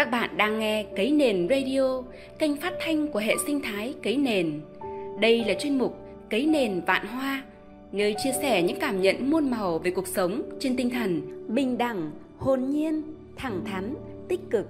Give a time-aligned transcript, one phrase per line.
[0.00, 2.02] Các bạn đang nghe Cấy Nền Radio,
[2.38, 4.60] kênh phát thanh của hệ sinh thái Cấy Nền.
[5.20, 5.96] Đây là chuyên mục
[6.30, 7.42] Cấy Nền Vạn Hoa,
[7.92, 11.20] nơi chia sẻ những cảm nhận muôn màu về cuộc sống trên tinh thần
[11.54, 13.02] bình đẳng, hồn nhiên,
[13.36, 13.94] thẳng thắn,
[14.28, 14.66] tích cực.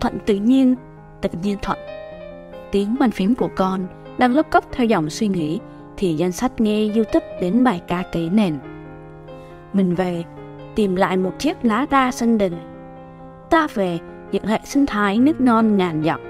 [0.00, 0.74] Thuận tự nhiên,
[1.22, 1.78] tự nhiên thuận.
[2.72, 3.86] Tiếng bàn phím của con
[4.18, 5.58] đang lấp cốc theo dòng suy nghĩ
[5.96, 8.54] thì danh sách nghe youtube đến bài ca cấy nền
[9.72, 10.24] mình về,
[10.74, 12.56] tìm lại một chiếc lá đa sân đình.
[13.50, 13.98] Ta về
[14.32, 16.20] những hệ sinh thái nước non ngàn dặm.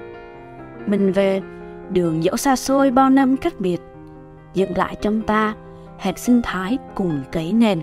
[0.85, 1.41] Mình về,
[1.89, 3.77] đường dẫu xa xôi bao năm cách biệt.
[4.53, 5.53] Dựng lại trong ta
[5.97, 7.81] hệ sinh thái cùng cấy nền.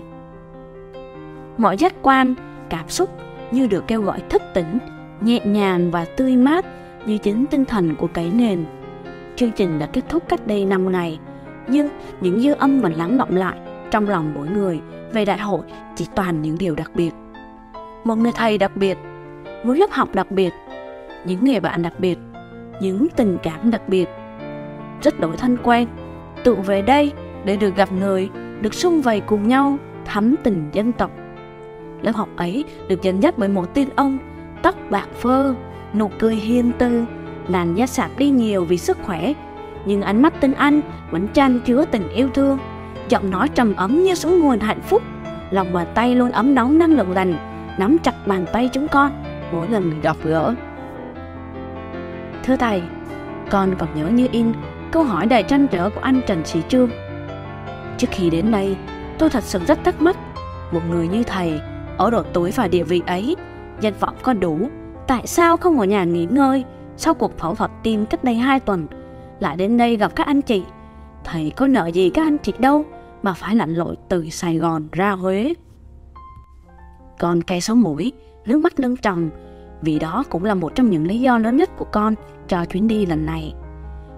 [1.57, 2.33] Mọi giác quan,
[2.69, 3.09] cảm xúc
[3.51, 4.77] như được kêu gọi thức tỉnh,
[5.21, 6.65] nhẹ nhàng và tươi mát
[7.05, 8.65] như chính tinh thần của cấy nền.
[9.35, 11.19] Chương trình đã kết thúc cách đây 5 ngày,
[11.67, 11.89] nhưng
[12.21, 13.57] những dư âm vẫn lắng động lại
[13.91, 14.79] trong lòng mỗi người.
[15.13, 15.61] Về đại hội,
[15.95, 17.11] chỉ toàn những điều đặc biệt.
[18.03, 18.97] Một người thầy đặc biệt,
[19.63, 20.53] một lớp học đặc biệt,
[21.25, 22.17] những người bạn đặc biệt,
[22.81, 24.09] những tình cảm đặc biệt.
[25.01, 25.87] Rất đổi thân quen
[26.43, 27.11] tụ về đây
[27.45, 28.29] để được gặp người,
[28.61, 31.11] được sung vầy cùng nhau, thắm tình dân tộc.
[32.01, 34.17] Lớp học ấy được dẫn dắt bởi một tiên ông,
[34.63, 35.55] tóc bạc phơ,
[35.93, 37.05] nụ cười hiền tư
[37.47, 39.33] làn da sạp đi nhiều vì sức khỏe,
[39.85, 42.57] nhưng ánh mắt tinh anh vẫn chan chứa tình yêu thương
[43.09, 45.01] giọng nói trầm ấm như sống nguồn hạnh phúc.
[45.51, 47.35] Lòng bàn tay luôn ấm nóng năng lượng lành,
[47.77, 50.53] nắm chặt bàn tay chúng con, mỗi lần gặp gỡ.
[52.43, 52.81] Thưa thầy,
[53.49, 54.53] con còn nhớ như in
[54.91, 56.89] câu hỏi đầy trăn trở của anh trần sĩ trương.
[57.97, 58.77] Trước khi đến đây,
[59.17, 60.17] tôi thật sự rất thắc mắc.
[60.71, 61.59] Một người như thầy,
[61.97, 63.35] ở độ tuổi và địa vị ấy,
[63.81, 64.69] danh vọng có đủ,
[65.07, 66.63] tại sao không ở nhà nghỉ ngơi
[66.97, 68.87] sau cuộc phẫu thuật tim cách đây hai tuần?
[69.39, 70.63] Lại đến đây gặp các anh chị,
[71.23, 72.85] thầy có nợ gì các anh chị đâu?
[73.27, 75.53] Mà phải lặn lội từ Sài Gòn ra Huế.
[77.19, 78.13] Con cây sống mũi,
[78.45, 79.29] nước mắt lưng tròng,
[79.81, 82.15] vì đó cũng là một trong những lý do lớn nhất của con
[82.47, 83.53] cho chuyến đi lần này.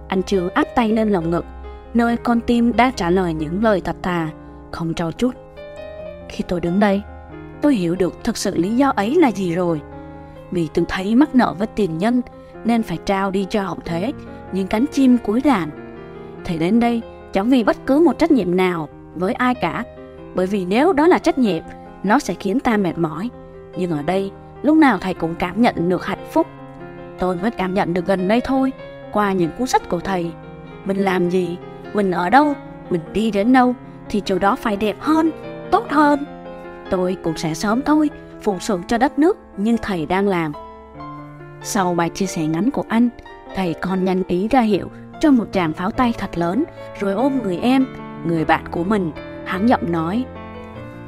[0.08, 1.46] Anh Trương áp tay lên lồng ngực,
[1.94, 4.30] nơi con tim đã trả lời những lời thật thà,
[4.72, 5.32] không trao chút.
[6.30, 7.02] Khi tôi đứng đây,
[7.62, 9.82] tôi hiểu được thực sự lý do ấy là gì rồi.
[10.52, 12.22] Vì từng thấy mắc nợ với tiền nhân
[12.66, 14.14] nên phải trao đi cho hậu thế
[14.52, 15.70] những cánh chim cuối đàn.
[16.46, 17.02] Thì đến đây
[17.34, 19.84] chẳng vì bất cứ một trách nhiệm nào với ai cả,
[20.36, 21.64] bởi vì nếu đó là trách nhiệm,
[22.04, 23.30] nó sẽ khiến ta mệt mỏi.
[23.78, 24.32] Nhưng ở đây,
[24.62, 26.48] lúc nào thầy cũng cảm nhận được hạnh phúc.
[27.20, 28.72] Tôi mới cảm nhận được gần đây thôi,
[29.12, 30.32] qua những cuốn sách của thầy.
[30.86, 31.58] Mình làm gì,
[31.94, 32.54] mình ở đâu,
[32.90, 33.76] mình đi đến đâu,
[34.10, 35.32] thì chỗ đó phải đẹp hơn,
[35.72, 36.26] tốt hơn.
[36.90, 38.10] Tôi cũng sẽ sớm thôi,
[38.42, 40.52] phụng sự cho đất nước như thầy đang làm.
[41.62, 43.10] Sau bài chia sẻ ngắn của anh,
[43.56, 44.88] thầy còn nhanh ý ra hiệu
[45.20, 46.64] cho một tràng pháo tay thật lớn,
[47.00, 47.86] rồi ôm người em,
[48.26, 49.12] người bạn của mình,
[49.46, 50.26] hắn giọng nói.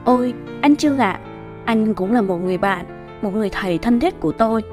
[0.05, 1.19] Ôi, anh Trương ạ, à,
[1.65, 2.85] anh cũng là một người bạn,
[3.21, 4.63] một người thầy thân thiết của tôi.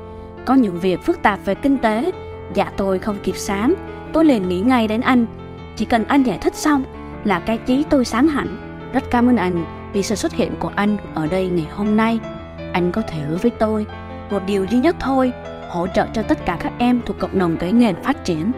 [0.45, 2.13] Có những việc phức tạp về kinh tế,
[2.55, 3.75] dạ tôi không kịp sáng,
[4.13, 5.27] tôi liền nghĩ ngay đến anh.
[5.77, 6.85] Chỉ cần anh giải thích xong
[7.25, 8.57] là cái trí tôi sáng hẳn.
[8.93, 12.21] Rất cảm ơn anh vì sự xuất hiện của anh ở đây ngày hôm nay.
[12.73, 13.87] Anh có thể hứa với tôi
[14.31, 15.33] một điều duy nhất thôi,
[15.69, 18.53] hỗ trợ cho tất cả các em thuộc cộng đồng cái nghề phát triển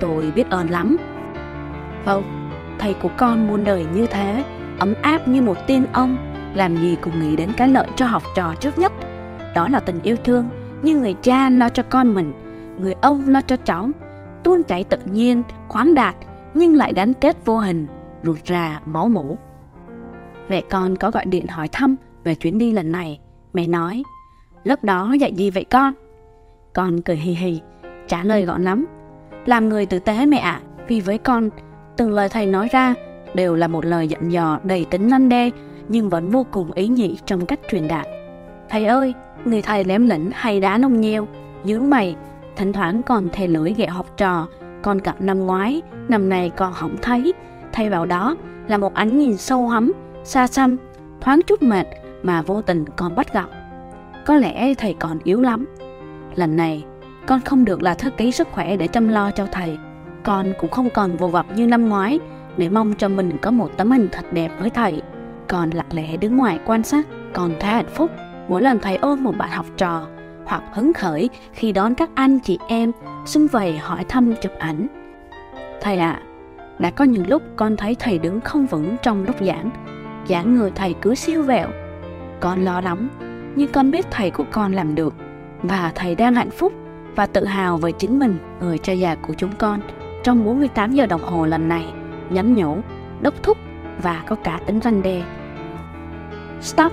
[0.00, 0.96] tôi biết ơn lắm.
[2.04, 2.37] Vâng,
[2.78, 4.44] thầy của con muôn đời như thế,
[4.78, 6.16] ấm áp như một tiên ông,
[6.54, 8.92] làm gì cũng nghĩ đến cái lợi cho học trò trước nhất.
[9.54, 10.48] Đó là tình yêu thương,
[10.82, 12.32] như người cha lo cho con mình,
[12.80, 13.90] người ông lo cho cháu,
[14.44, 16.16] tuôn chảy tự nhiên, khoáng đạt,
[16.54, 17.86] nhưng lại gắn kết vô hình,
[18.22, 19.38] rụt rà, máu mủ.
[20.48, 23.20] Mẹ con có gọi điện hỏi thăm về chuyến đi lần này.
[23.52, 24.02] Mẹ nói,
[24.64, 25.92] lớp đó dạy gì vậy con?
[26.72, 27.60] Con cười hì hì,
[28.06, 28.86] trả lời gọn lắm,
[29.46, 31.50] làm người tử tế mẹ ạ, vì với con,
[31.98, 32.94] từng lời thầy nói ra
[33.34, 35.50] đều là một lời dặn dò đầy tính năn đe
[35.88, 38.06] nhưng vẫn vô cùng ý nhị trong cách truyền đạt.
[38.68, 39.14] Thầy ơi,
[39.44, 41.28] người thầy lém lĩnh hay đá nông nheo,
[41.64, 42.16] dưới mày,
[42.56, 44.46] thỉnh thoảng còn thề lưỡi ghẹ học trò,
[44.82, 47.32] con cặp năm ngoái, năm nay con không thấy,
[47.72, 48.36] thay vào đó
[48.68, 49.92] là một ánh nhìn sâu hắm,
[50.24, 50.76] xa xăm,
[51.20, 51.86] thoáng chút mệt
[52.22, 53.48] mà vô tình còn bắt gặp.
[54.26, 55.66] Có lẽ thầy còn yếu lắm.
[56.34, 56.84] Lần này,
[57.26, 59.78] con không được là thư ký sức khỏe để chăm lo cho thầy.
[60.22, 62.18] Con cũng không còn vô vập như năm ngoái
[62.56, 65.02] để mong cho mình có một tấm hình thật đẹp với thầy.
[65.48, 68.10] Con lặng lẽ đứng ngoài quan sát, còn thấy hạnh phúc
[68.48, 70.06] mỗi lần thầy ôm một bạn học trò
[70.46, 72.92] hoặc hứng khởi khi đón các anh chị em
[73.26, 74.86] xung vầy hỏi thăm chụp ảnh.
[75.80, 76.22] Thầy ạ, à,
[76.78, 79.70] đã có những lúc con thấy thầy đứng không vững trong lúc giảng,
[80.28, 81.68] giảng người thầy cứ siêu vẹo.
[82.40, 83.08] Con lo lắm,
[83.56, 85.14] nhưng con biết thầy của con làm được
[85.62, 86.72] và thầy đang hạnh phúc
[87.16, 89.80] và tự hào về chính mình, người cha già của chúng con
[90.28, 91.86] trong 48 giờ đồng hồ lần này,
[92.30, 92.78] nhắn nhủ,
[93.20, 93.58] đốc thúc
[94.02, 95.22] và có cả tính răn đe.
[96.60, 96.92] Stop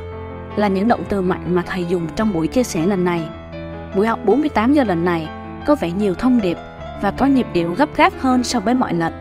[0.56, 3.30] là những động từ mạnh mà thầy dùng trong buổi chia sẻ lần này.
[3.96, 5.28] Buổi học 48 giờ lần này
[5.66, 6.58] có vẻ nhiều thông điệp
[7.02, 9.14] và có nhịp điệu gấp gáp hơn so với mọi lần.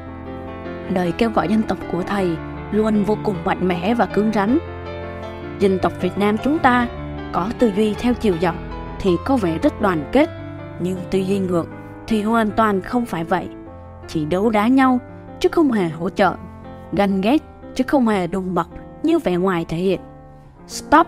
[0.94, 2.37] Lời kêu gọi dân tộc của thầy
[2.70, 4.58] luôn vô cùng mạnh mẽ và cứng rắn.
[5.58, 6.88] Dân tộc Việt Nam chúng ta
[7.32, 8.55] có tư duy theo chiều dọc
[9.00, 10.31] thì có vẻ rất đoàn kết,
[10.81, 11.69] nhưng tư duy ngược
[12.06, 13.49] thì hoàn toàn không phải vậy.
[14.09, 14.99] Chỉ đấu đá nhau
[15.41, 16.35] chứ không hề hỗ trợ,
[16.93, 17.43] ganh ghét
[17.75, 18.67] chứ không hề đùm bọc
[19.03, 20.01] như vẻ ngoài thể hiện.
[20.67, 21.06] Stop!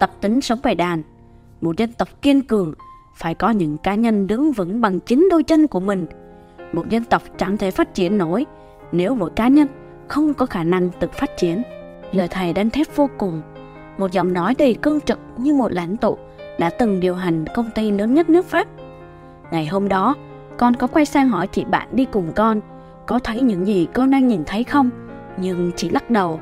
[0.00, 1.02] Tập tính sống bài đàn.
[1.60, 2.74] Một dân tộc kiên cường
[3.16, 6.06] phải có những cá nhân đứng vững bằng chính đôi chân của mình.
[6.72, 8.46] Một dân tộc chẳng thể phát triển nổi
[8.92, 9.68] nếu mỗi cá nhân
[10.08, 11.62] không có khả năng tự phát triển.
[12.12, 13.42] Lời thầy đánh thép vô cùng,
[13.98, 16.18] một giọng nói đầy cương trực như một lãnh tụ
[16.58, 18.68] đã từng điều hành công ty lớn nhất nước Pháp.
[19.50, 20.14] Ngày hôm đó,
[20.58, 22.60] con có quay sang hỏi chị bạn đi cùng con,
[23.06, 24.90] có thấy những gì con đang nhìn thấy không?
[25.36, 26.40] Nhưng chị lắc đầu.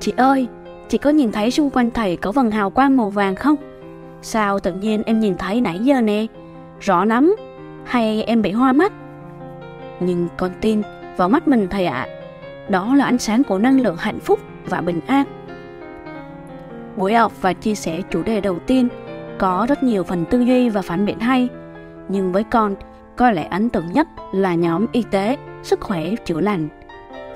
[0.00, 0.48] Chị ơi,
[0.88, 3.56] chị có nhìn thấy xung quanh thầy có vần hào quang màu vàng không?
[4.22, 6.26] Sao tự nhiên em nhìn thấy nãy giờ nè?
[6.80, 7.36] Rõ lắm,
[7.84, 8.92] hay em bị hoa mắt?
[10.00, 10.82] Nhưng con tin
[11.16, 12.06] vào mắt mình thầy ạ.
[12.08, 12.14] À.
[12.68, 15.26] Đó là ánh sáng của năng lượng hạnh phúc và bình an.
[16.96, 18.88] Buổi học và chia sẻ chủ đề đầu tiên
[19.38, 21.48] có rất nhiều phần tư duy và phản biện hay.
[22.08, 22.74] Nhưng với con,
[23.18, 26.68] có lẽ ấn tượng nhất là nhóm y tế, sức khỏe, chữa lành.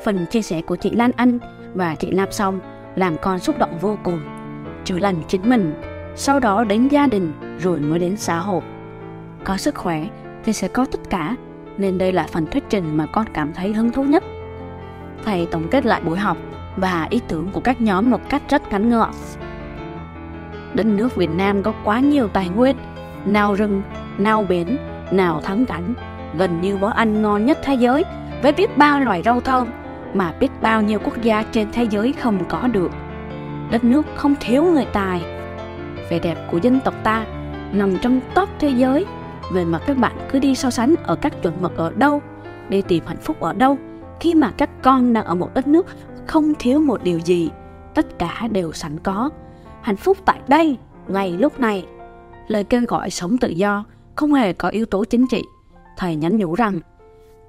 [0.05, 1.39] Phần chia sẻ của chị Lan Anh
[1.75, 2.61] và chị Lam Song
[2.97, 4.21] làm con xúc động vô cùng.
[4.85, 5.75] Chữa lành chính mình,
[6.17, 8.63] sau đó đến gia đình rồi mới đến xã hội.
[9.45, 10.07] Có sức khỏe
[10.45, 11.37] thì sẽ có tất cả,
[11.79, 14.25] nên đây là phần thuyết trình mà con cảm thấy hứng thú nhất.
[15.25, 16.37] Thầy tổng kết lại buổi học
[16.77, 19.11] và ý tưởng của các nhóm một cách rất ngắn gọn.
[20.75, 22.77] Đất nước Việt Nam có quá nhiều tài nguyên,
[23.25, 23.83] nào rừng,
[24.19, 24.77] nào biển,
[25.13, 25.95] nào thắng cảnh,
[26.39, 28.05] gần như món ăn ngon nhất thế giới
[28.43, 29.69] với biết bao loài rau thơm
[30.15, 32.91] mà biết bao nhiêu quốc gia trên thế giới không có được.
[33.71, 35.23] Đất nước không thiếu người tài.
[36.11, 37.27] Vẻ đẹp của dân tộc ta
[37.73, 39.07] nằm trong top thế giới.
[39.53, 42.23] Về mà các bạn cứ đi so sánh ở các chuẩn mực ở đâu,
[42.69, 43.79] đi tìm hạnh phúc ở đâu,
[44.21, 45.87] khi mà các con đang ở một đất nước
[46.27, 47.51] không thiếu một điều gì,
[47.95, 49.31] tất cả đều sẵn có.
[49.81, 51.87] Hạnh phúc tại đây, ngay lúc này.
[52.49, 55.43] Lời kêu gọi sống tự do không hề có yếu tố chính trị.
[55.97, 56.81] Thầy nhắn nhủ rằng,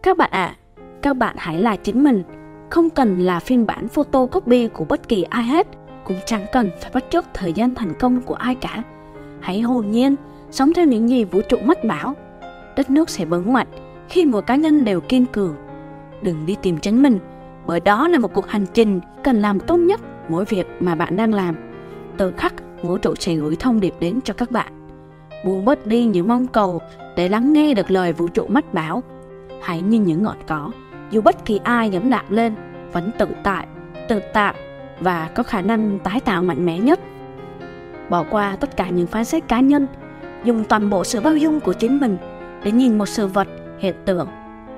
[0.03, 0.55] các bạn ạ, à,
[1.01, 2.23] các bạn hãy là chính mình,
[2.69, 5.67] không cần là phiên bản photocopy của bất kỳ ai hết,
[6.05, 8.83] cũng chẳng cần phải bắt chước thời gian thành công của ai cả.
[9.39, 10.15] Hãy hồn nhiên,
[10.51, 12.13] sống theo những gì vũ trụ mách bảo.
[12.75, 13.67] Đất nước sẽ vững mạnh
[14.09, 15.55] khi mỗi cá nhân đều kiên cường.
[16.21, 17.19] Đừng đi tìm chính mình,
[17.67, 21.15] bởi đó là một cuộc hành trình cần làm tốt nhất mỗi việc mà bạn
[21.15, 21.55] đang làm.
[22.17, 24.82] Từ khắc, vũ trụ sẽ gửi thông điệp đến cho các bạn.
[25.45, 26.81] Buông bớt đi những mong cầu
[27.15, 29.03] để lắng nghe được lời vũ trụ mách bảo.
[29.61, 30.71] Hãy như những ngọn cỏ,
[31.11, 32.55] dù bất kỳ ai ngẫm đạp lên,
[32.91, 33.67] vẫn tự tại,
[34.07, 34.53] tự tạo
[34.99, 36.99] và có khả năng tái tạo mạnh mẽ nhất.
[38.09, 39.87] Bỏ qua tất cả những phán xét cá nhân,
[40.43, 42.17] dùng toàn bộ sự bao dung của chính mình
[42.63, 43.47] để nhìn một sự vật,
[43.79, 44.27] hiện tượng.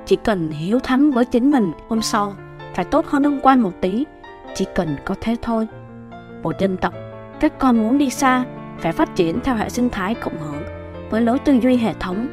[0.06, 2.36] Chỉ cần hiếu thắng với chính mình hôm sau
[2.74, 4.06] phải tốt hơn hôm qua một tí,
[4.56, 5.68] chỉ cần có thế thôi.
[6.44, 6.94] Một dân tộc,
[7.40, 8.44] các con muốn đi xa,
[8.80, 10.64] phải phát triển theo hệ sinh thái cộng hưởng
[11.10, 12.28] với lối tư duy hệ thống,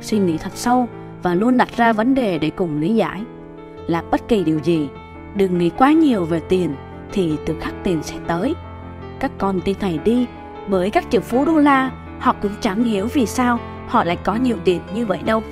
[0.00, 0.88] suy nghĩ thật sâu
[1.22, 3.22] và luôn đặt ra vấn đề để cùng lý giải.
[3.86, 4.88] Làm bất kỳ điều gì,
[5.34, 6.74] đừng nghĩ quá nhiều về tiền
[7.12, 8.54] thì từ khắc tiền sẽ tới.
[9.20, 10.26] Các con tin này đi,
[10.68, 14.34] bởi các triệu phú đô la, họ cũng chẳng hiểu vì sao họ lại có
[14.34, 15.42] nhiều tiền như vậy đâu.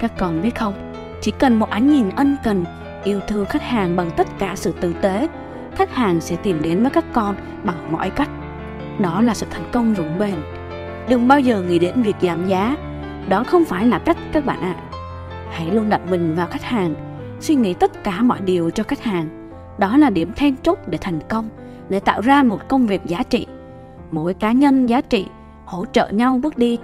[0.00, 2.64] Các con biết không, chỉ cần một ánh nhìn ân cần,
[3.04, 5.28] yêu thương khách hàng bằng tất cả sự tử tế,
[5.74, 8.30] khách hàng sẽ tìm đến với các con bằng mọi cách.
[8.98, 10.34] Đó là sự thành công vững bền.
[11.08, 12.76] Đừng bao giờ nghĩ đến việc giảm giá,
[13.28, 14.76] đó không phải là cách các bạn ạ.
[14.78, 14.90] À.
[15.50, 16.94] Hãy luôn đặt mình vào khách hàng,
[17.40, 19.44] suy nghĩ tất cả mọi điều cho khách hàng
[19.78, 21.48] đó là điểm then chốt để thành công,
[21.88, 23.46] để tạo ra một công việc giá trị.
[24.10, 25.26] Mỗi cá nhân giá trị
[25.64, 26.78] hỗ trợ nhau bước đi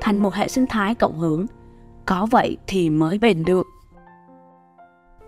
[0.00, 1.46] thành một hệ sinh thái cộng hưởng.
[2.06, 3.66] Có vậy thì mới bền được.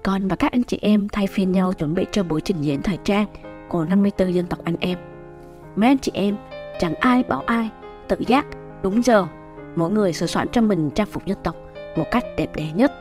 [0.05, 2.83] Con và các anh chị em thay phiên nhau chuẩn bị cho buổi trình diễn
[2.83, 3.27] thời trang
[3.69, 4.99] của 54 dân tộc anh em.
[5.79, 6.37] Mấy anh chị em,
[6.79, 7.71] chẳng ai bảo ai,
[8.09, 8.47] tự giác,
[8.83, 9.27] đúng giờ,
[9.77, 11.57] mỗi người sửa soạn cho mình trang phục dân tộc
[11.97, 12.93] một cách đẹp đẽ nhất.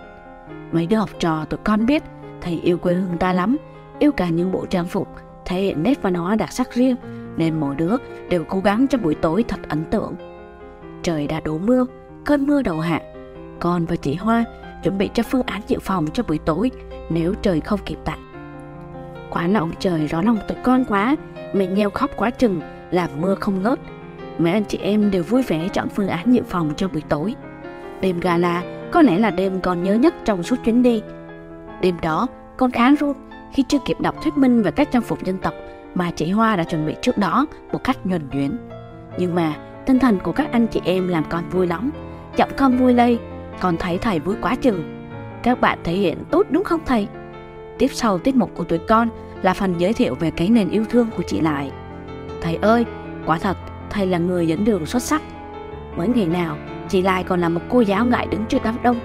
[0.72, 2.04] Mấy đứa học trò tụi con biết
[2.42, 3.58] thầy yêu quê hương ta lắm
[4.00, 5.08] yêu cả những bộ trang phục
[5.46, 6.96] thể hiện nét văn hóa đặc sắc riêng
[7.38, 7.96] nên mỗi đứa
[8.30, 10.14] đều cố gắng cho buổi tối thật ấn tượng.
[11.04, 11.86] Trời đã đổ mưa,
[12.26, 13.02] cơn mưa đầu hạ.
[13.60, 14.46] Con và chị Hoa
[14.84, 16.72] chuẩn bị cho phương án dự phòng cho buổi tối
[17.10, 18.27] nếu trời không kịp tạnh.
[19.30, 21.16] Quá là ông trời rõ lòng tụi con quá,
[21.54, 23.80] mẹ nheo khóc quá chừng, làm mưa không ngớt.
[24.38, 27.36] Mấy anh chị em đều vui vẻ chọn phương án dự phòng cho buổi tối.
[28.02, 31.02] Đêm gala có lẽ là đêm con nhớ nhất trong suốt chuyến đi.
[31.82, 33.14] Đêm đó, con khá run
[33.54, 35.54] khi chưa kịp đọc thuyết minh về các trang phục dân tộc
[35.96, 38.58] mà chị Hoa đã chuẩn bị trước đó một cách nhuần nhuyễn.
[39.18, 39.54] Nhưng mà
[39.86, 41.92] tinh thần của các anh chị em làm con vui lắm.
[42.38, 43.20] Giọng con vui lây,
[43.60, 45.10] con thấy thầy vui quá chừng.
[45.44, 47.08] Các bạn thể hiện tốt đúng không thầy?
[47.78, 49.10] Tiếp sau tiết mục của tụi con
[49.42, 51.72] là phần giới thiệu về cái nền yêu thương của chị lại.
[52.42, 52.86] Thầy ơi,
[53.26, 53.58] quả thật,
[53.90, 55.22] thầy là người dẫn đường xuất sắc.
[55.98, 56.58] Mỗi ngày nào,
[56.90, 59.00] chị lại còn là một cô giáo ngại đứng trước đám đông.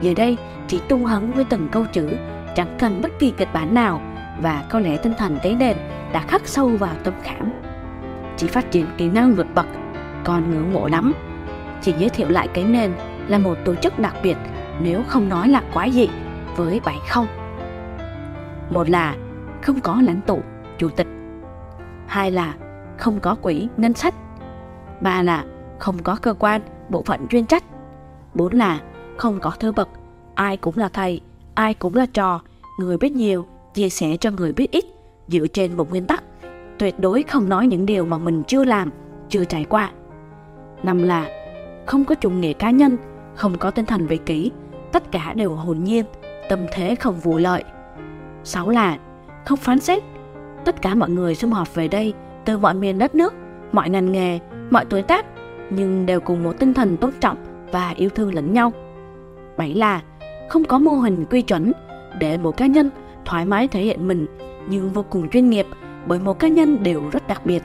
[0.00, 2.08] Giờ đây, chị tung hứng với từng câu chữ,
[2.56, 4.00] chẳng cần bất kỳ kịch bản nào
[4.40, 5.76] và có lẽ tinh thần cái nền
[6.12, 7.52] đã khắc sâu vào tâm khảm.
[8.36, 9.66] Chị phát triển kỹ năng vượt bậc,
[10.24, 11.12] còn ngưỡng mộ lắm.
[11.82, 12.92] Chị giới thiệu lại cái nền
[13.28, 14.36] là một tổ chức đặc biệt
[14.82, 16.08] nếu không nói là quái dị
[16.56, 17.26] với bảy không.
[18.70, 19.16] Một là
[19.62, 20.40] không có lãnh tụ,
[20.78, 21.06] chủ tịch.
[22.06, 22.54] Hai là
[22.98, 24.14] không có quỹ, ngân sách.
[25.00, 25.44] Ba là
[25.78, 27.64] không có cơ quan, bộ phận chuyên trách.
[28.34, 28.80] Bốn là
[29.16, 29.88] không có thứ bậc,
[30.34, 31.20] ai cũng là thầy,
[31.54, 32.40] ai cũng là trò,
[32.80, 34.84] người biết nhiều, chia sẻ cho người biết ít,
[35.28, 36.24] dựa trên một nguyên tắc,
[36.78, 38.90] tuyệt đối không nói những điều mà mình chưa làm,
[39.28, 39.90] chưa trải qua.
[40.82, 41.26] Năm là
[41.86, 42.96] không có chủ nghĩa cá nhân,
[43.34, 44.50] không có tinh thần vị kỷ,
[44.92, 46.04] tất cả đều hồn nhiên,
[46.48, 47.64] tâm thế không vụ lợi.
[48.48, 48.98] Sáu là
[49.44, 50.02] không phán xét,
[50.64, 52.14] tất cả mọi người xung họp về đây
[52.44, 53.34] từ mọi miền đất nước,
[53.72, 54.38] mọi ngành nghề,
[54.70, 55.26] mọi tuổi tác,
[55.70, 57.36] nhưng đều cùng một tinh thần tôn trọng
[57.72, 58.72] và yêu thương lẫn nhau.
[59.56, 60.02] Bảy là
[60.48, 61.72] không có mô hình quy chuẩn
[62.18, 62.90] để mỗi cá nhân
[63.24, 64.26] thoải mái thể hiện mình
[64.68, 65.66] nhưng vô cùng chuyên nghiệp
[66.06, 67.62] bởi mỗi cá nhân đều rất đặc biệt.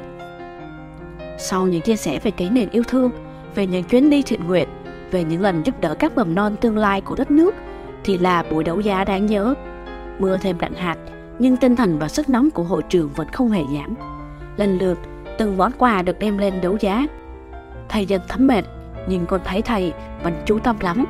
[1.38, 3.12] Sau những chia sẻ về cái nền yêu thương,
[3.56, 4.70] về những chuyến đi thiện nguyện,
[5.12, 7.56] về những lần giúp đỡ các mầm non tương lai của đất nước
[8.04, 9.56] thì là buổi đấu giá đáng nhớ.
[10.20, 10.98] Mưa thêm đạn hạt,
[11.40, 13.96] nhưng tinh thần và sức nóng của hội trường vẫn không hề giảm.
[14.58, 15.00] Lần lượt,
[15.38, 17.08] từng món quà được đem lên đấu giá.
[17.90, 18.66] Thầy dần thấm mệt,
[19.08, 19.94] nhưng con thấy thầy
[20.24, 21.06] vẫn chú tâm lắm.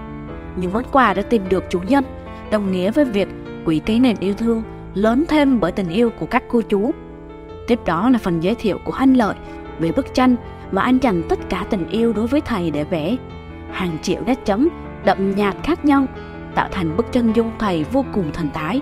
[0.56, 2.04] Những món quà đã tìm được chủ nhân,
[2.52, 3.28] đồng nghĩa với việc
[3.66, 6.92] quỹ cái nền yêu thương lớn thêm bởi tình yêu của các cô chú.
[7.68, 9.36] Tiếp đó là phần giới thiệu của anh Lợi
[9.80, 10.36] về bức tranh
[10.72, 13.16] mà anh dành tất cả tình yêu đối với thầy để vẽ.
[13.72, 14.70] Hàng triệu nét chấm
[15.06, 16.06] đậm nhạt khác nhau
[16.56, 18.82] tạo thành bức chân dung thầy vô cùng thần thái.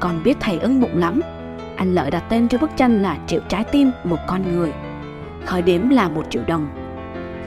[0.00, 1.20] Còn biết thầy ưng bụng lắm,
[1.76, 4.72] anh Lợi đặt tên cho bức tranh là Triệu Trái Tim Một Con Người.
[5.46, 6.68] Khởi điểm là một triệu đồng,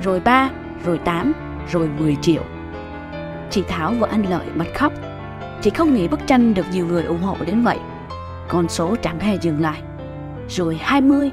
[0.03, 0.49] rồi ba,
[0.85, 1.33] rồi tám,
[1.71, 2.43] rồi 10 triệu.
[3.49, 4.93] Chị Thảo vợ anh Lợi bật khóc
[5.61, 7.79] Chị không nghĩ bức tranh được nhiều người ủng hộ đến vậy.
[8.47, 9.81] Con số chẳng hề dừng lại.
[10.49, 11.31] Rồi 20,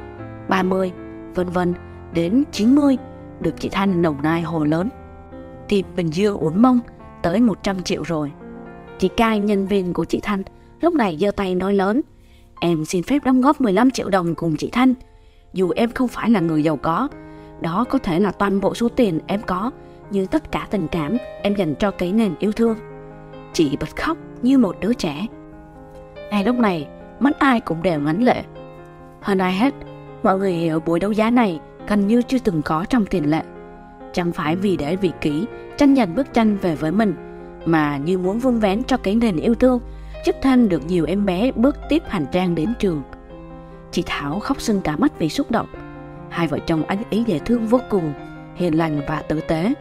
[0.48, 0.92] 30,
[1.34, 1.74] vân vân
[2.12, 2.96] đến 90
[3.40, 4.88] được chị Thanh nồng nai hồ lớn.
[5.68, 6.80] Thì Bình Dương uốn mông
[7.24, 8.32] tới 100 triệu rồi.
[8.98, 10.42] Chị Cai nhân viên của chị Thanh
[10.80, 12.00] lúc này giơ tay nói lớn.
[12.60, 14.94] Em xin phép đóng góp 15 triệu đồng cùng chị Thanh.
[15.52, 17.08] Dù em không phải là người giàu có,
[17.60, 19.70] đó có thể là toàn bộ số tiền em có,
[20.10, 22.76] nhưng tất cả tình cảm em dành cho cái nền yêu thương
[23.52, 25.26] chị bật khóc như một đứa trẻ.
[26.30, 26.86] Ngay lúc này,
[27.20, 28.42] mắt ai cũng đều ngấn lệ.
[29.20, 29.74] Hơn ai hết,
[30.22, 33.42] mọi người hiểu buổi đấu giá này gần như chưa từng có trong tiền lệ.
[34.14, 37.14] Chẳng phải vì để vị kỷ tranh giành bức tranh về với mình,
[37.66, 39.80] mà như muốn vun vén cho cái nền yêu thương,
[40.26, 43.02] giúp Thanh được nhiều em bé bước tiếp hành trang đến trường.
[43.90, 45.66] Chị Thảo khóc sưng cả mắt vì xúc động.
[46.30, 48.12] Hai vợ chồng anh ý dễ thương vô cùng,
[48.54, 49.74] hiền lành và tử tế.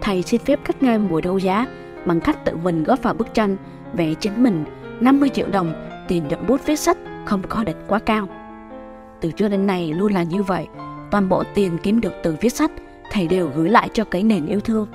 [0.00, 1.66] Thầy xin phép cắt ngang buổi đấu giá
[2.06, 3.56] bằng cách tự mình góp vào bức tranh
[3.92, 4.64] vẽ chính mình
[5.00, 5.72] 50 triệu đồng
[6.08, 8.28] tiền đậm bút viết sách không có định quá cao.
[9.20, 10.66] Từ trước đến nay luôn là như vậy,
[11.10, 12.70] toàn bộ tiền kiếm được từ viết sách
[13.14, 14.86] thầy đều gửi lại cho cái nền yêu thương.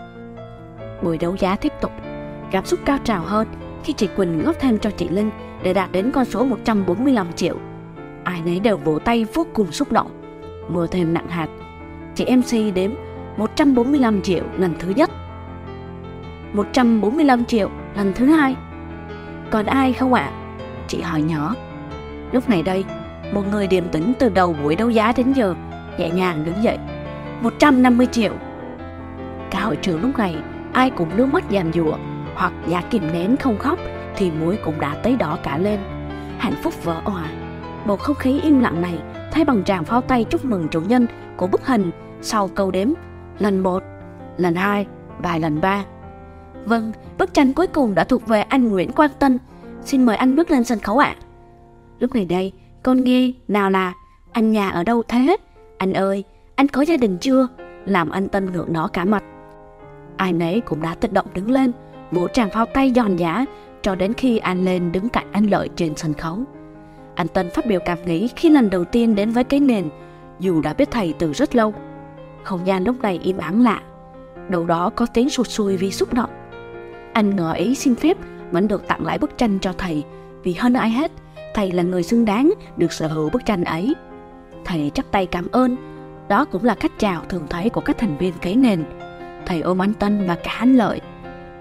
[1.04, 1.92] Buổi đấu giá tiếp tục,
[2.52, 3.48] cảm xúc cao trào hơn
[3.84, 5.32] khi chị Quỳnh góp thêm cho chị Linh
[5.64, 7.56] để đạt đến con số 145 triệu.
[8.24, 10.22] Ai nấy đều vỗ tay vô cùng xúc động.
[10.70, 11.48] Mưa thêm nặng hạt.
[12.16, 12.92] Chị MC đếm
[13.38, 15.10] 145 triệu lần thứ nhất
[16.54, 18.56] 145 triệu lần thứ hai.
[19.52, 20.32] Còn ai không ạ?
[20.88, 21.56] Chị hỏi nhỏ.
[22.32, 22.86] Lúc này đây,
[23.34, 25.56] một người điềm tĩnh từ đầu buổi đấu giá đến giờ,
[25.98, 26.78] nhẹ nhàng đứng dậy.
[27.42, 28.34] 150 triệu.
[29.52, 30.36] Cả hội trường lúc này,
[30.74, 31.98] ai cũng nước mắt giàn dụa
[32.36, 33.80] hoặc giả kìm nén không khóc,
[34.16, 35.80] thì mũi cũng đã tới đỏ cả lên.
[36.38, 37.26] Hạnh phúc vỡ òa.
[37.86, 39.00] Một không khí im lặng này
[39.32, 41.92] thay bằng tràng pháo tay chúc mừng chủ nhân của bức hình
[42.22, 42.88] sau câu đếm
[43.40, 43.84] lần một,
[44.38, 44.88] lần hai
[45.20, 45.86] vài lần ba.
[46.66, 49.40] Vâng, bức tranh cuối cùng đã thuộc về anh Nguyễn Quang Tân.
[49.82, 51.16] Xin mời anh bước lên sân khấu ạ.
[51.20, 51.22] À.
[52.00, 52.52] Lúc này đây,
[52.84, 53.94] con nghe nào là
[54.32, 55.38] anh nhà ở đâu thế?
[55.78, 56.24] Anh ơi,
[56.60, 57.48] anh có gia đình chưa?
[57.86, 59.24] Làm anh Tân ngượng đỏ cả mặt.
[60.18, 61.72] Ai nấy cũng đã tự động đứng lên,
[62.12, 63.46] vỗ tràng pháo tay giòn giả
[63.82, 66.38] cho đến khi anh lên đứng cạnh anh Lợi trên sân khấu.
[67.16, 69.90] Anh Tân phát biểu cảm nghĩ khi lần đầu tiên đến với cái nền,
[70.40, 71.74] dù đã biết thầy từ rất lâu.
[72.44, 73.82] Không gian lúc này im ắng lạ,
[74.50, 76.30] đâu đó có tiếng sụt sùi vì xúc động.
[77.14, 78.18] Anh ngỏ ý xin phép
[78.52, 80.04] vẫn được tặng lại bức tranh cho thầy
[80.44, 81.12] vì hơn ai hết,
[81.54, 83.94] thầy là người xứng đáng được sở hữu bức tranh ấy.
[84.66, 85.76] Thầy chắp tay cảm ơn,
[86.30, 88.84] đó cũng là cách chào thường thấy của các thành viên kế nền.
[89.46, 91.02] Thầy ôm anh Tân và cả anh Lợi.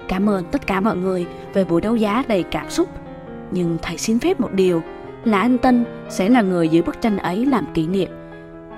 [0.08, 2.88] Cảm ơn tất cả mọi người về buổi đấu giá đầy cảm xúc.
[3.50, 4.82] Nhưng thầy xin phép một điều
[5.25, 8.08] là anh Tân sẽ là người giữ bức tranh ấy làm kỷ niệm.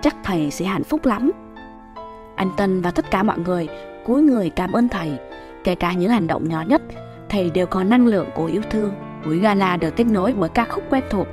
[0.03, 1.31] Chắc thầy sẽ hạnh phúc lắm.
[2.35, 3.69] Anh Tân và tất cả mọi người
[4.05, 5.13] cúi người cảm ơn thầy,
[5.65, 6.83] kể cả những hành động nhỏ nhất,
[7.29, 8.93] thầy đều có năng lượng của yêu thương.
[9.25, 11.27] Buổi gala được tiếp nối bởi ca khúc quen thuộc,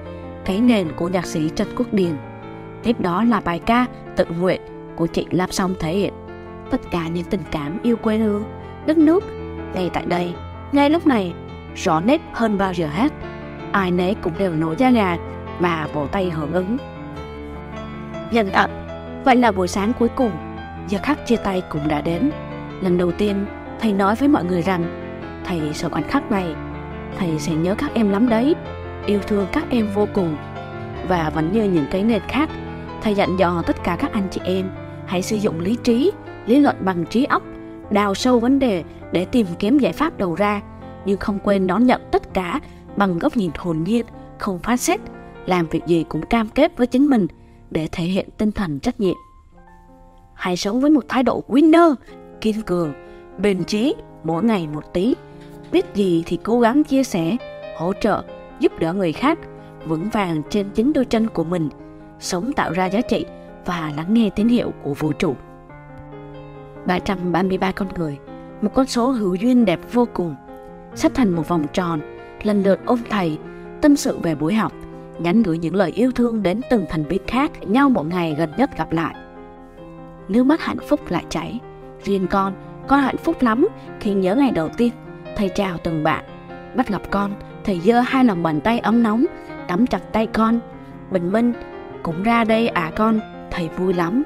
[0.45, 2.17] cái nền của nhạc sĩ Trần Quốc Điền.
[2.83, 4.61] Tiếp đó là bài ca Tự nguyện
[4.95, 6.13] của chị Lam Song thể hiện
[6.71, 8.43] tất cả những tình cảm yêu quê hương,
[8.85, 9.23] đất nước
[9.73, 10.33] ngay tại đây,
[10.71, 11.33] ngay lúc này,
[11.75, 13.11] rõ nét hơn bao giờ hết.
[13.71, 15.17] Ai nấy cũng đều nổi da gà
[15.59, 16.77] và vỗ tay hưởng ứng.
[18.31, 18.67] Nhân ạ,
[19.25, 20.31] vậy là buổi sáng cuối cùng,
[20.87, 22.31] giờ khắc chia tay cũng đã đến.
[22.81, 23.45] Lần đầu tiên,
[23.79, 24.83] thầy nói với mọi người rằng
[25.45, 26.55] thầy sợ khoảnh khắc này,
[27.17, 28.55] thầy sẽ nhớ các em lắm đấy,
[29.05, 30.37] yêu thương các em vô cùng.
[31.07, 32.49] Và vẫn như những cái nền khác,
[33.01, 34.69] thầy dặn dò tất cả các anh chị em
[35.05, 36.11] hãy sử dụng lý trí,
[36.45, 37.43] lý luận bằng trí óc,
[37.89, 40.61] đào sâu vấn đề để tìm kiếm giải pháp đầu ra,
[41.05, 42.59] nhưng không quên đón nhận tất cả
[42.95, 44.05] bằng góc nhìn hồn nhiên,
[44.37, 44.99] không phán xét,
[45.45, 47.27] làm việc gì cũng cam kết với chính mình
[47.71, 49.15] để thể hiện tinh thần trách nhiệm.
[50.33, 51.95] Hãy sống với một thái độ winner,
[52.41, 52.93] kiên cường,
[53.37, 55.15] bền trí, mỗi ngày một tí.
[55.71, 57.37] Biết gì thì cố gắng chia sẻ,
[57.77, 58.23] hỗ trợ,
[58.59, 59.39] giúp đỡ người khác,
[59.85, 61.69] vững vàng trên chính đôi chân của mình,
[62.19, 63.25] sống tạo ra giá trị
[63.65, 65.35] và lắng nghe tín hiệu của vũ trụ.
[66.85, 68.17] 333 con người,
[68.61, 70.35] một con số hữu duyên đẹp vô cùng,
[70.95, 71.99] xếp thành một vòng tròn,
[72.43, 73.37] lần lượt ôm thầy,
[73.81, 74.73] tâm sự về buổi học,
[75.19, 78.51] nhắn gửi những lời yêu thương đến từng thành viên khác nhau một ngày gần
[78.57, 79.15] nhất gặp lại.
[80.27, 81.59] Nước mắt hạnh phúc lại chảy.
[82.03, 82.53] Riêng con,
[82.87, 83.67] con hạnh phúc lắm
[83.99, 84.93] khi nhớ ngày đầu tiên
[85.35, 86.25] thầy chào từng bạn.
[86.75, 87.31] Bắt gặp con,
[87.63, 89.25] thầy giơ hai lòng bàn tay ấm nóng,
[89.67, 90.59] nắm chặt tay con.
[91.11, 91.53] Bình minh,
[92.07, 93.19] cũng ra đây à con,
[93.51, 94.23] thầy vui lắm.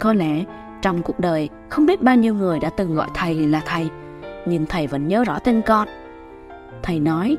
[0.00, 0.44] Có lẽ
[0.82, 3.90] trong cuộc đời không biết bao nhiêu người đã từng gọi thầy là thầy,
[4.46, 5.88] nhưng thầy vẫn nhớ rõ tên con.
[6.82, 7.36] Thầy nói,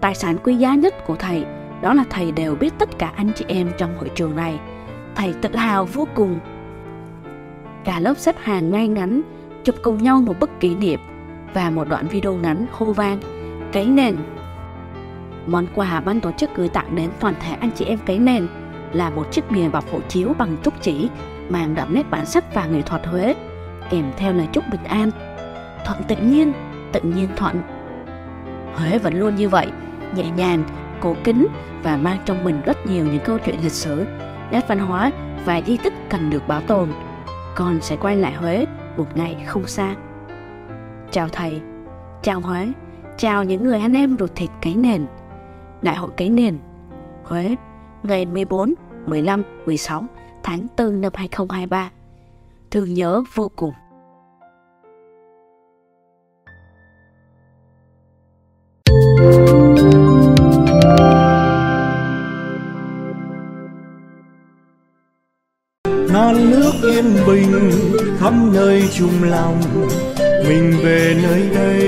[0.00, 1.44] tài sản quý giá nhất của thầy
[1.82, 4.60] đó là thầy đều biết tất cả anh chị em trong hội trường này.
[5.14, 6.38] Thầy tự hào vô cùng.
[7.84, 9.22] Cả lớp xếp hàng ngay ngắn,
[9.64, 11.00] chụp cùng nhau một bức kỷ niệm
[11.54, 13.18] và một đoạn video ngắn hô vang,
[13.72, 14.16] cấy nền.
[15.46, 18.48] Món quà ban tổ chức gửi tặng đến toàn thể anh chị em cấy nền
[18.92, 21.08] là một chiếc bìa bọc hộ chiếu bằng trúc chỉ
[21.48, 23.34] mang đậm nét bản sắc và nghệ thuật Huế,
[23.90, 25.10] kèm theo lời chúc bình an.
[25.86, 26.52] Thuận tự nhiên,
[26.92, 27.62] tự nhiên thuận.
[28.74, 29.66] Huế vẫn luôn như vậy,
[30.16, 30.64] nhẹ nhàng,
[31.00, 31.46] cổ kính
[31.82, 34.06] và mang trong mình rất nhiều những câu chuyện lịch sử,
[34.50, 35.10] nét văn hóa
[35.44, 36.88] và di tích cần được bảo tồn.
[37.54, 39.94] Con sẽ quay lại Huế một ngày không xa.
[41.10, 41.60] Chào thầy,
[42.22, 42.68] chào Huế,
[43.16, 45.06] chào những người anh em ruột thịt cái nền.
[45.82, 46.58] Đại hội cái nền,
[47.24, 47.56] Huế,
[48.02, 48.74] ngày 14,
[49.06, 50.04] 15, 16
[50.42, 51.90] tháng 4 năm 2023.
[52.70, 53.72] Thương nhớ vô cùng.
[66.12, 67.70] non nước yên bình
[68.18, 69.60] khắp nơi chung lòng
[70.48, 71.82] mình về nơi đây